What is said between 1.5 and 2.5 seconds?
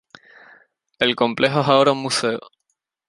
es ahora un museo.